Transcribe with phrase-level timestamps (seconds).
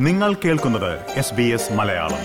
[0.00, 2.18] നിങ്ങൾ കേൾക്കുന്നത് S B S Malayalam.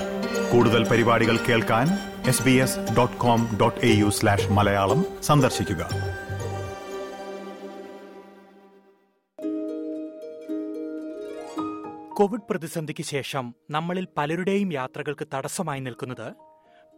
[0.51, 1.87] കൂടുതൽ പരിപാടികൾ കേൾക്കാൻ
[2.27, 5.89] S B S dot com dot A U slash Malayalam സന്ദർശിക്കുക.
[12.13, 16.33] കോവിഡ് പ്രതിസന്ധിക്ക് ശേഷം നമ്മളിൽ പലരുടെയും യാത്രകൾക്ക് തടസ്സമായി നിൽക്കുന്നത്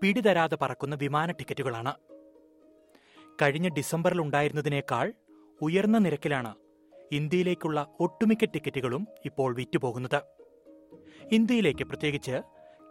[0.02, 1.94] പിടിതരാതെ പറക്കുന്ന വിമാന ടിക്കറ്റുകളാണ്.
[3.42, 5.14] കഴിഞ്ഞ ഡിസംബറിൽ ഉണ്ടായിരുന്നതിനേക്കാൾ
[5.62, 6.56] ഉയർന്ന നിരക്കിലാണ്
[7.12, 10.37] ഇന്ത്യയിലേക്കുള്ള ഒട്ടുമിക്ക ടിക്കറ്റുകളും ഇപ്പോൾ വിറ്റുപോകുന്നത്.
[11.32, 12.42] ഇന്ത്യയിലേക്ക് പ്രത്യേകിച്ച്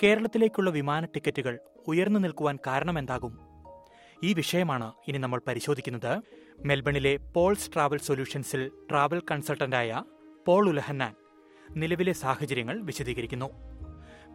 [0.02, 3.38] കേരളത്തിലേക്കുള്ള വിമാന ടിക്കറ്റുകൾ ഉയർന്നു നിൽക്കുവാൻ കാരണമെന്താകും?
[4.24, 6.20] ഈ വിഷയമാണ് ഇനി നമ്മൾ പരിശോധിക്കുന്നത്.
[6.64, 10.02] മെൽബണിലെ പോൾസ് ട്രാവൽ സൊല്യൂഷൻസിൽ ട്രാവൽ കൺസൾട്ടന്റായ
[10.46, 11.14] പോൾ ഉലഹന്നാൻ
[11.70, 13.50] നിലവിലെ സാഹചര്യങ്ങൾ വിശദീകരിക്കുന്നു.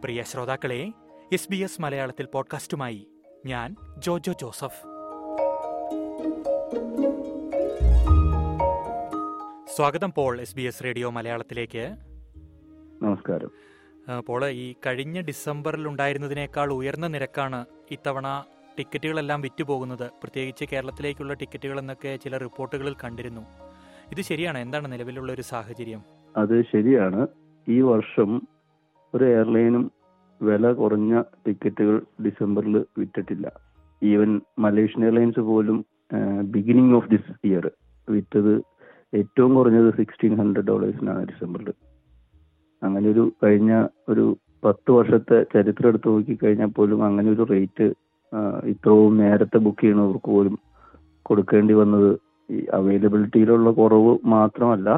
[0.04, 0.92] പ്രിയ ശ്രോതാക്കളെ
[1.32, 3.06] എസ് ബി എസ് മലയാളത്തിൽ പോഡ്കാസ്റ്റുമായി
[3.46, 4.82] ഞാൻ ജോജോ ജോസഫ്.
[9.76, 11.96] സ്വാഗതം Paul S B S radio മലയാളത്തിലേക്ക്.
[13.02, 13.71] നമസ്കാരം.
[14.26, 18.44] പോൾ ഈ കഴിഞ്ഞ ഡിസംബറിൽ ഉണ്ടായിരുന്നതിനേക്കാൾ ഉയർന്ന നിരക്കാണ് ഇത്തവണ
[18.78, 20.02] ടിക്കറ്റുകളെല്ലാം വിറ്റുപോകുന്നത്.
[20.02, 23.40] പ്രത്യേകിച്ച് കേരളത്തിലേക്കുള്ള ടിക്കറ്റുകൾ എന്നൊക്കെ ചില റിപ്പോർട്ടുകളിൽ കണ്ടിരുന്നു.
[24.10, 24.58] ഇത് ശരിയാണ്?
[24.58, 26.02] എന്താണ് നിലവിലുള്ള ഒരു സാഹചര്യം?
[26.36, 27.26] അത് ശരിയാണ്.
[27.68, 28.42] ഈ വർഷം
[29.14, 29.92] ഒരു എയർലൈനും
[30.42, 33.52] വില കുറഞ്ഞ ടിക്കറ്റുകൾ ഡിസംബറിൽ വിറ്റിട്ടില്ല.
[34.02, 35.84] ഈവൻ മലേഷ്യൻ എയർലൈൻസ് പോലും
[36.42, 37.70] ബിഗിനിങ് ഓഫ് ദിസ് ഇയർ
[38.08, 38.62] വിറ്റത്
[39.14, 41.72] ഏറ്റവും കുറഞ്ഞത് സിക്സ്റ്റീൻ ഹൺഡ്രഡ് ഡോളേഴ്സിനാണ് ഡിസംബറിൽ.
[42.82, 43.72] അങ്ങനെ ഒരു കഴിഞ്ഞ
[44.08, 44.24] ഒരു
[44.64, 47.86] പത്ത് വർഷത്തെ ചരിത്രം എടുത്ത് നോക്കി കഴിഞ്ഞാൽ പോലും അങ്ങനെ ഒരു റേറ്റ്
[48.64, 50.58] ഇത്രയും നേരത്തെ ബുക്ക് ചെയ്യുന്നവർക്ക് പോലും
[51.22, 52.10] കൊടുക്കേണ്ടി വന്നത്
[52.50, 54.88] ഈ അവൈലബിലിറ്റിയിലുള്ള കുറവ് മാത്രമല്ല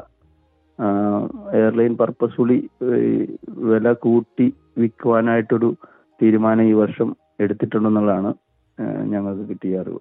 [1.59, 2.59] എയർലൈൻ പർപ്പസ്ഫുള്ളി
[3.71, 4.47] വില കൂട്ടി
[4.79, 5.71] വിൽക്കുവാനായിട്ടൊരു
[6.23, 8.31] തീരുമാനം ഈ വർഷം എടുത്തിട്ടുണ്ടെന്നുള്ളതാണ്
[9.13, 10.01] ഞങ്ങൾക്ക് കിട്ടിയ അറിവ്.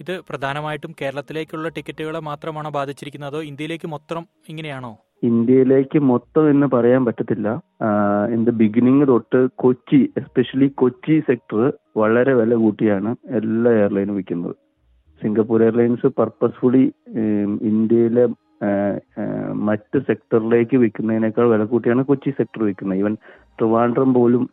[0.00, 3.30] ഇത് പ്രധാനമായിട്ടും കേരളത്തിലേക്കുള്ള ടിക്കറ്റുകളെ മാത്രമാണോ ബാധിച്ചിരിക്കുന്നത്?
[3.32, 4.92] അതോ ഇന്ത്യയിലേക്ക് മൊത്തം ഇങ്ങനെയാണോ?
[5.22, 7.48] ഇന്ത്യയിലേക്ക് മൊത്തം എന്ന് പറയാൻ പറ്റത്തില്ല.
[8.34, 11.62] ഇൻ ദ ബിഗിനിങ് തൊട്ട് കൊച്ചി എസ്പെഷ്യലി കൊച്ചി സെക്ടർ
[11.96, 14.54] വളരെ വില കൂട്ടിയാണ് എല്ലാ എയർലൈനും വിൽക്കുന്നത്.
[15.22, 16.84] സിംഗപ്പൂർ എയർലൈൻസ് പർപ്പസ്ഫുള്ളി
[17.70, 18.26] ഇന്ത്യയിലെ
[19.68, 22.98] മറ്റ് സെക്ടറിലേക്ക് വിൽക്കുന്നതിനേക്കാൾ വില കൂട്ടിയാണ് കൊച്ചി സെക്ടർ വിൽക്കുന്നത്.
[22.98, 23.16] ഈവൻ
[23.58, 24.44] ട്രിവാൻഡ്രം പോലും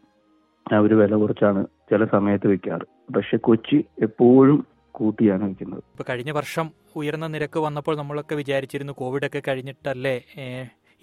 [0.77, 2.85] അവർ വില കുറച്ചാണ് ചില സമയത്ത് വിൽക്കാറ്.
[3.15, 3.77] പക്ഷെ കൊച്ചി
[4.07, 4.59] എപ്പോഴും
[4.91, 5.83] കൂട്ടിയാണ് വിൽക്കുന്നത്.
[6.09, 10.15] കഴിഞ്ഞ വർഷം ഉയർന്ന നിരക്ക് വന്നപ്പോൾ നമ്മളൊക്കെ വിചാരിച്ചിരുന്നു കോവിഡൊക്കെ കഴിഞ്ഞിട്ടല്ലേ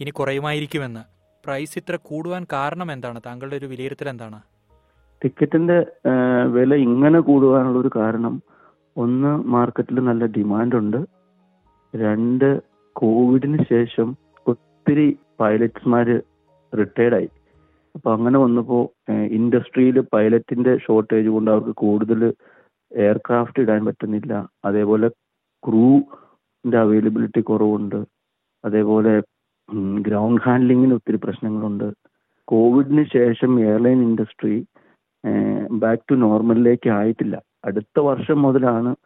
[0.01, 1.03] ഇനി കുറയുമായിരിക്കുമെന്ന്.
[1.45, 3.21] പ്രൈസ് ഇത്ര കൂടുവാൻ കാരണം എന്താണ്?
[3.27, 4.39] താങ്കളുടെ ഒരു വിലയിരുത്തൽ എന്താണ്?
[5.25, 5.79] ടിക്കറ്റിന്റെ
[6.47, 8.43] വില ഇങ്ങനെ കൂടുവാനുള്ള ഒരു കാരണം
[8.97, 11.01] ഒന്ന് മാർക്കറ്റിൽ നല്ല ഡിമാൻഡ് ഉണ്ട്
[11.95, 12.49] രണ്ട്
[12.97, 14.09] കോവിഡിന് ശേഷം
[14.47, 16.17] ഒത്തിരി പൈലറ്റ്സ്മാര്
[16.73, 17.29] റിട്ടയർഡ് ആയി
[17.95, 18.79] അപ്പൊ അങ്ങനെ വന്നപ്പോ
[19.31, 22.21] ഇൻഡസ്ട്രിയിൽ പൈലറ്റിന്റെ ഷോർട്ടേജ് കൊണ്ട് അവർക്ക് കൂടുതൽ
[22.93, 24.33] എയർക്രാഫ്റ്റ് ഇടാൻ പറ്റുന്നില്ല
[24.65, 25.09] അതേപോലെ
[25.67, 28.05] ക്രൂവിന്റെ അവൈലബിലിറ്റി കുറവുണ്ട്.
[28.65, 29.23] അതേപോലെ
[30.01, 31.93] ഗ്രൗണ്ട് ഹാൻഡ്ലിങ്ങിന് ഒത്തിരി പ്രശ്നങ്ങളുണ്ട്.
[32.45, 34.67] കോവിഡിന് ശേഷം എയർലൈൻ ഇൻഡസ്ട്രി
[35.71, 37.43] ബാക്ക് ടു നോർമലിലേക്ക് ആയിട്ടില്ല.
[37.65, 38.97] അടുത്ത വർഷം മുതലാണ്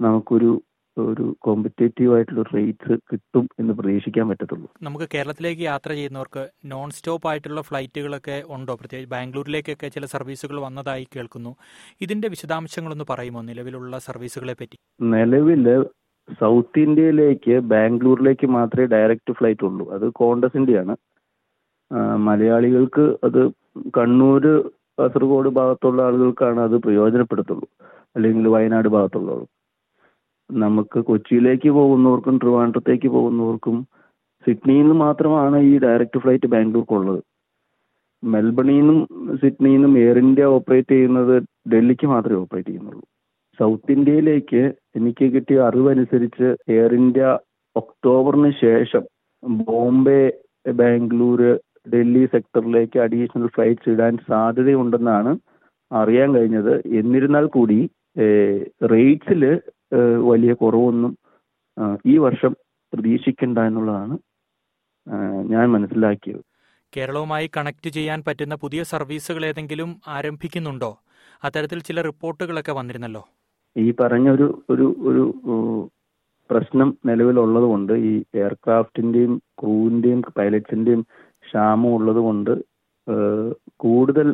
[0.00, 0.62] നമുക്കൊരു
[0.98, 4.70] ഒരു കോമ്പറ്റേറ്റീവ് ആയിട്ടുള്ള റേറ്റ്സ് കിട്ടും എന്ന് പ്രതീക്ഷിക്കാൻ പറ്റത്തുള്ളൂ.
[4.82, 8.74] നമുക്ക് കേരളത്തിലേക്ക് യാത്ര ചെയ്യുന്നവർക്ക് നോൺ സ്റ്റോപ്പ് ആയിട്ടുള്ള ഫ്ലൈറ്റുകളൊക്കെ ഉണ്ടോ?
[8.74, 11.56] പ്രത്യേകിച്ച് ബാംഗ്ലൂരിലേക്കൊക്കെ ചില സർവീസുകൾ വന്നതായി കേൾക്കുന്നു.
[12.00, 13.42] ഇതിന്റെ വിശദാംശങ്ങളൊന്ന് പറയുമോ?
[13.42, 14.78] നിലവിലുള്ള സർവീസുകളെ പറ്റി.
[15.02, 15.84] നിലവിൽ
[16.40, 19.90] സൗത്ത് ഇന്ത്യയിലേക്ക് ബാംഗ്ലൂരിലേക്ക് മാത്രമേ ഡയറക്റ്റ് ഫ്ലൈറ്റ് ഉള്ളൂ.
[19.90, 20.96] അത് കോണ്ടസിന്റെയാണ്.
[21.92, 23.50] ആ, മലയാളികൾക്ക് അത്
[23.96, 27.68] കണ്ണൂർ കാസർഗോഡ് ഭാഗത്തുള്ള ആളുകൾക്കാണ് അത് പ്രയോജനപ്പെടുത്തുള്ളൂ.
[28.16, 29.46] അല്ലെങ്കിൽ വയനാട് ഭാഗത്തുള്ളവർ.
[30.52, 33.86] നമുക്ക് കൊച്ചിയിലേക്ക് പോകുന്നവർക്കും ട്രിവാൻഡ്രത്തേക്ക് പോകുന്നവർക്കും
[34.46, 37.22] സിഡ്നിയിൽ നിന്ന് മാത്രമാണ് ഈ ഡയറക്റ്റ് ഫ്ലൈറ്റ് ബാംഗ്ലൂർക്കുള്ളത്.
[38.24, 39.06] മെൽബണിൽ നിന്നും
[39.36, 43.02] സിഡ്നിയിൽ നിന്നും എയർ ഇന്ത്യ ഓപ്പറേറ്റ് ചെയ്യുന്നത് ഡൽഹിക്ക് മാത്രമേ ഓപ്പറേറ്റ് ചെയ്യുന്നുള്ളൂ.
[43.58, 44.62] സൗത്ത് ഇന്ത്യയിലേക്ക്
[44.98, 47.26] എനിക്ക് കിട്ടിയ അറിവനുസരിച്ച് എയർ ഇന്ത്യ
[47.76, 49.04] ഒക്ടോബറിന് ശേഷം
[49.42, 50.22] ബോംബെ
[50.80, 51.40] ബാംഗ്ലൂർ
[51.92, 55.32] ഡൽഹി സെക്ടറിലേക്ക് അഡീഷണൽ ഫ്ലൈറ്റ്സ് ഇടാൻ സാധ്യതയുണ്ടെന്നാണ്
[55.90, 56.74] അറിയാൻ കഴിഞ്ഞത്.
[57.00, 57.78] എന്നിരുന്നാൽ കൂടി
[58.92, 59.42] റേറ്റ്സിൽ
[60.30, 61.12] വലിയ കുറവൊന്നും
[62.06, 62.52] ഈ വർഷം
[62.92, 64.14] പ്രതീക്ഷിക്കണ്ട എന്നുള്ളതാണ്
[65.52, 66.42] ഞാൻ മനസ്സിലാക്കിയത്.
[66.96, 70.92] കേരളവുമായി കണക്ട് ചെയ്യാൻ പറ്റുന്ന പുതിയ സർവീസുകൾ ഏതെങ്കിലും ആരംഭിക്കുന്നുണ്ടോ?
[71.44, 73.22] അത്തരത്തിൽ ചില റിപ്പോർട്ടുകളൊക്കെ വന്നിരുന്നല്ലോ.
[73.76, 75.24] ഈ പറഞ്ഞ ഒരു ഒരു ഒരു
[76.50, 81.02] പ്രശ്നം നിലവിലുള്ളത് കൊണ്ട് ഈ എയർക്രാഫ്റ്റിന്റെയും ക്രൂവിന്റെയും പൈലറ്റ്സിന്റെയും
[81.44, 82.52] ക്ഷാമം ഉള്ളത് കൊണ്ട്
[83.76, 84.28] കൂടുതൽ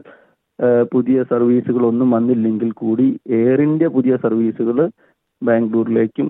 [0.93, 4.79] പുതിയ സർവീസുകൾ ഒന്നും വന്നില്ലെങ്കിൽ കൂടി എയർ ഇന്ത്യ പുതിയ സർവീസുകൾ
[5.43, 6.29] ബാംഗ്ലൂരിലേക്കും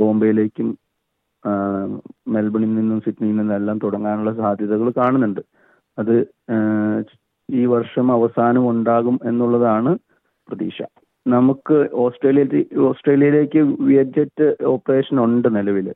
[0.00, 0.68] ബോംബെയിലേക്കും
[2.26, 5.42] മെൽബണിൽ നിന്നും സിഡ്നിയിൽ നിന്നും എല്ലാം തുടങ്ങാനുള്ള സാധ്യതകൾ കാണുന്നുണ്ട്.
[5.98, 6.14] അത്
[7.48, 9.92] ഈ വർഷം അവസാനം ഉണ്ടാകും എന്നുള്ളതാണ്
[10.48, 10.80] പ്രതീക്ഷ.
[11.26, 12.44] നമുക്ക് ഓസ്ട്രേലിയ
[12.88, 15.88] ഓസ്ട്രേലിയയിലേക്ക് വിയറ്റ്ജെറ്റ് ഓപ്പറേഷൻ ഉണ്ട് നിലവിൽ.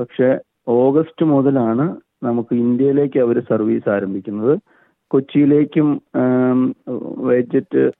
[0.00, 0.28] പക്ഷെ
[0.68, 1.86] ഓഗസ്റ്റ് മുതലാണ്
[2.22, 4.58] നമുക്ക് ഇന്ത്യയിലേക്ക് അവർ സർവീസ് ആരംഭിക്കുന്നത്.
[5.10, 5.88] കൊച്ചിയിലേക്കും
[7.28, 7.90] വേജറ്റ്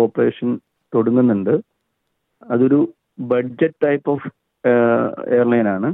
[0.00, 0.58] ഓപ്പറേഷൻ
[0.94, 1.54] തുടങ്ങുന്നുണ്ട്.
[2.50, 2.80] അതൊരു
[3.20, 4.30] ബഡ്ജറ്റ് ടൈപ്പ് ഓഫ്
[5.36, 5.90] എയർലൈൻ ആണ്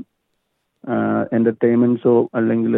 [1.37, 2.75] എന്റർടൈൻമെന്റ്സോ അല്ലെങ്കിൽ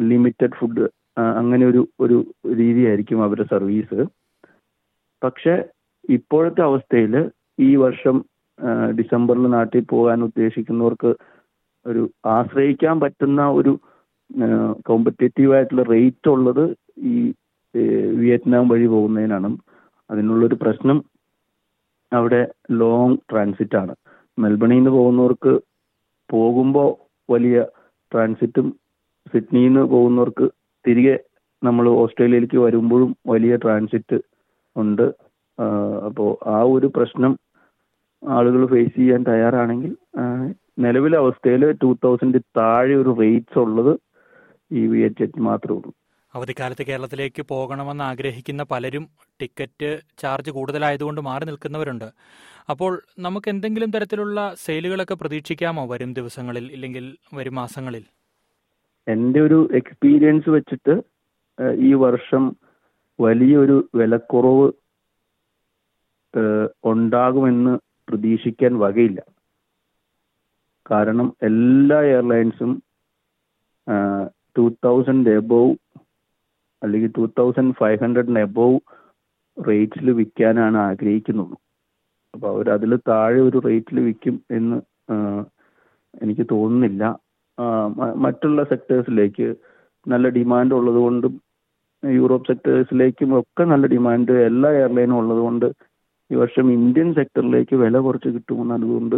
[0.00, 0.88] ലിമിറ്റഡ് ഫുഡ്
[1.18, 2.26] അങ്ങനെ ഒരു ഒരു
[2.60, 4.04] രീതിയായിരിക്കും അവരുടെ സർവീസ്.
[5.24, 5.54] പക്ഷെ
[6.16, 7.14] ഇപ്പോഴത്തെ അവസ്ഥയിൽ
[7.60, 8.16] ഈ വർഷം
[8.98, 11.10] ഡിസംബറിൽ നാട്ടിൽ പോകാൻ ഉദ്ദേശിക്കുന്നവർക്ക്
[11.86, 12.02] ഒരു
[12.36, 13.72] ആശ്രയിക്കാൻ പറ്റുന്ന ഒരു
[14.88, 16.64] കോമ്പറ്റേറ്റീവ് ആയിട്ടുള്ള റേറ്റ് ഉള്ളത്
[17.12, 17.14] ഈ
[18.20, 19.50] വിയറ്റ്നാം വഴി പോകുന്നതിനാണ്.
[20.10, 20.98] അതിനുള്ളൊരു പ്രശ്നം
[22.12, 22.40] അവിടെ
[22.70, 23.94] ലോങ് ട്രാൻസിറ്റ് ആണ്.
[24.38, 25.52] മെൽബണിൽ നിന്ന് പോകുന്നവർക്ക്
[26.30, 26.90] പോകുമ്പോൾ
[27.28, 27.58] വലിയ
[28.12, 28.66] ട്രാൻസിറ്റും
[29.32, 30.46] സിഡ്നിയിൽ നിന്ന് പോകുന്നവർക്ക്
[30.86, 31.16] തിരികെ
[31.62, 34.18] നമ്മൾ ഓസ്ട്രേലിയയിലേക്ക് വരുമ്പോഴും വലിയ ട്രാൻസിറ്റ്
[34.76, 35.06] ഉണ്ട്.
[36.06, 37.32] അപ്പോൾ ആ ഒരു പ്രശ്നം
[38.22, 39.92] ആളുകൾ ഫേസ് ചെയ്യാൻ തയ്യാറാണെങ്കിൽ
[40.84, 43.92] നിലവിലെ അവസ്ഥയിൽ ടൂ തൗസൻഡ് താഴെ ഒരു റേറ്റ്സ് ഉള്ളത്
[44.70, 45.90] ഈ വി എച്ച് എച്ച് മാത്രമേ ഉള്ളൂ.
[46.34, 49.04] അവധിക്കാലത്ത് കേരളത്തിലേക്ക് പോകണമെന്ന് ആഗ്രഹിക്കുന്ന പലരും
[49.40, 52.08] ടിക്കറ്റ് ചാർജ് കൂടുതലായതുകൊണ്ട് മാറി നിൽക്കുന്നവരുണ്ട്.
[52.70, 58.04] അപ്പോൾ നമുക്ക് എന്തെങ്കിലും തരത്തിലുള്ള സെയിലുകളൊക്കെ പ്രതീക്ഷിക്കാമോ വരും ദിവസങ്ങളിൽ ഇല്ലെങ്കിൽ വരും മാസങ്ങളിൽ?
[59.06, 60.94] എന്റെ ഒരു എക്സ്പീരിയൻസ് വെച്ചിട്ട്
[61.88, 62.56] ഈ വർഷം
[63.20, 64.68] വലിയൊരു വിലക്കുറവ്
[66.84, 67.74] ഉണ്ടാകുമെന്ന്
[68.08, 69.20] പ്രതീക്ഷിക്കാൻ വകയില്ല.
[70.90, 72.72] കാരണം എല്ലാ എയർലൈൻസും
[74.58, 75.74] ടു തൗസൻഡ് എബോവ്
[76.82, 78.78] അല്ലെങ്കിൽ ടു തൗസൻഡ് ഫൈവ് ഹൺഡ്രഡിന് എബോവ്
[79.56, 81.56] റേറ്റിൽ വിൽക്കാനാണ് ആഗ്രഹിക്കുന്നുള്ളൂ.
[82.34, 84.78] അപ്പോൾ അവർ അതിൽ താഴെ ഒരു റേറ്റിൽ വിൽക്കും എന്ന്
[86.22, 87.04] എനിക്ക് തോന്നുന്നില്ല.
[88.24, 89.46] മറ്റുള്ള സെക്ടേഴ്സിലേക്ക്
[90.06, 91.34] നല്ല ഡിമാൻഡ് ഉള്ളതുകൊണ്ടും
[92.02, 95.66] യൂറോപ്പ് സെക്ടേഴ്സിലേക്കും ഒക്കെ നല്ല ഡിമാൻഡ് എല്ലാ എയർലൈനും ഉള്ളത് കൊണ്ട്
[96.32, 99.16] ഈ വർഷം ഇന്ത്യൻ സെക്ടറിലേക്ക് വില കുറച്ച് കിട്ടുമെന്ന് അതുകൊണ്ട്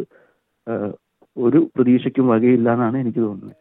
[1.36, 3.56] ഒരു പ്രതീക്ഷയ്ക്കും വകയില്ല എന്നാണ് എനിക്ക് തോന്നുന്നത്.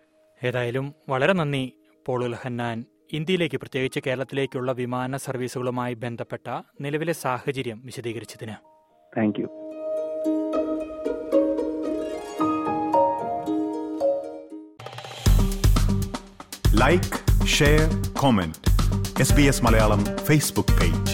[0.45, 1.73] ഏതായാലും വളരെ നന്ദി
[2.07, 6.47] പോളുൽ ഹന്നാൻ ഇന്ത്യയിലേക്ക് പ്രത്യേകിച്ച് കേരളത്തിലേക്കുള്ള വിമാന സർവീസുകളുമായി ബന്ധപ്പെട്ട
[6.81, 8.55] നിലവിലെ സാഹചര്യം വിശദീകരിച്ചതിന്.
[9.17, 9.47] Thank you
[16.83, 17.17] like
[17.57, 17.83] share
[18.21, 18.59] comment
[19.21, 21.13] S B S Malayalam Facebook page